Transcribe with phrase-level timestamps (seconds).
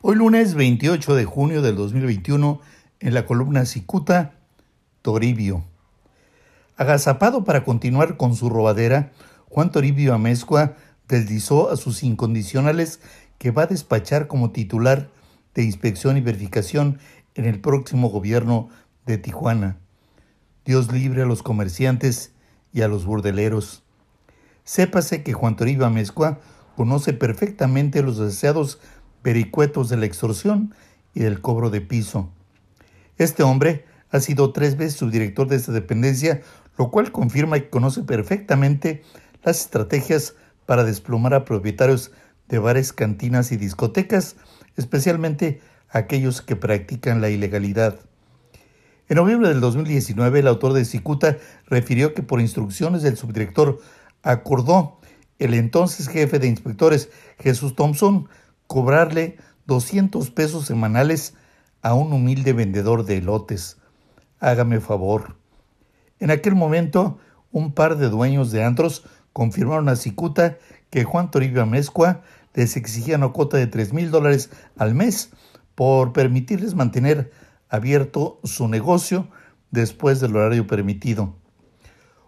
[0.00, 2.60] Hoy lunes 28 de junio del 2021,
[3.00, 4.34] en la columna Cicuta,
[5.02, 5.64] Toribio.
[6.76, 9.10] Agazapado para continuar con su robadera,
[9.48, 10.76] Juan Toribio Amezcua
[11.08, 13.00] deslizó a sus incondicionales
[13.38, 15.10] que va a despachar como titular
[15.56, 17.00] de inspección y verificación
[17.34, 18.68] en el próximo gobierno
[19.04, 19.78] de Tijuana.
[20.64, 22.30] Dios libre a los comerciantes
[22.72, 23.82] y a los burdeleros.
[24.62, 26.38] Sépase que Juan Toribio Amezcua
[26.76, 28.78] conoce perfectamente los deseados
[29.22, 30.74] vericuetos de la extorsión
[31.14, 32.30] y del cobro de piso.
[33.16, 36.42] Este hombre ha sido tres veces subdirector de esta dependencia,
[36.76, 39.02] lo cual confirma que conoce perfectamente
[39.42, 40.34] las estrategias
[40.66, 42.12] para desplomar a propietarios
[42.48, 44.36] de bares, cantinas y discotecas,
[44.76, 45.60] especialmente
[45.90, 47.98] aquellos que practican la ilegalidad.
[49.08, 53.80] En noviembre del 2019, el autor de Cicuta refirió que por instrucciones del subdirector
[54.22, 54.98] acordó
[55.38, 57.08] el entonces jefe de inspectores
[57.38, 58.28] Jesús Thompson
[58.68, 61.34] cobrarle 200 pesos semanales
[61.82, 63.78] a un humilde vendedor de elotes.
[64.38, 65.36] Hágame favor.
[66.20, 67.18] En aquel momento,
[67.50, 70.58] un par de dueños de antros confirmaron a Cicuta
[70.90, 72.22] que Juan Toribio Amezcua
[72.54, 75.30] les exigía una cuota de tres mil dólares al mes
[75.74, 77.30] por permitirles mantener
[77.68, 79.28] abierto su negocio
[79.70, 81.34] después del horario permitido.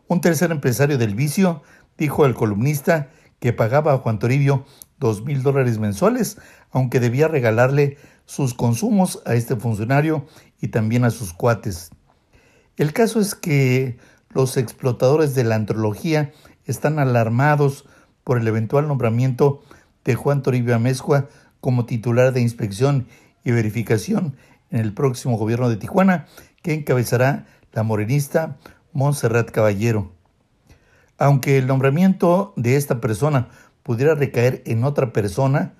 [0.06, 1.62] Un tercer empresario del vicio
[1.98, 4.64] dijo al columnista que pagaba a Juan Toribio
[5.00, 6.38] dos mil dólares mensuales,
[6.70, 10.26] aunque debía regalarle sus consumos a este funcionario
[10.60, 11.90] y también a sus cuates.
[12.76, 16.32] El caso es que los explotadores de la antología
[16.66, 17.86] están alarmados
[18.22, 19.62] por el eventual nombramiento
[20.04, 21.28] de Juan Toribio Amezcua
[21.60, 23.08] como titular de inspección
[23.44, 24.36] y verificación
[24.70, 26.26] en el próximo gobierno de Tijuana,
[26.62, 28.56] que encabezará la morenista
[28.92, 30.19] Montserrat Caballero.
[31.20, 33.48] Aunque el nombramiento de esta persona
[33.82, 35.74] pudiera recaer en otra persona,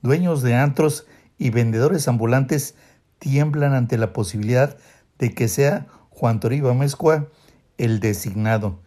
[0.00, 2.76] dueños de antros y vendedores ambulantes
[3.18, 4.78] tiemblan ante la posibilidad
[5.18, 7.28] de que sea Juan Toribio Amezcua
[7.76, 8.80] el designado.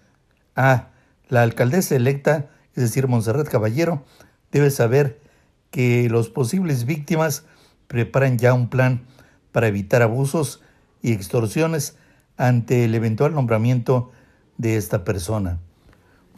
[0.55, 0.87] Ah,
[1.27, 4.03] la alcaldesa electa, es decir, Monserrat Caballero,
[4.51, 5.21] debe saber
[5.69, 7.43] que los posibles víctimas
[7.87, 9.05] preparan ya un plan
[9.51, 10.63] para evitar abusos
[11.03, 11.97] y extorsiones
[12.35, 14.11] ante el eventual nombramiento
[14.57, 15.59] de esta persona.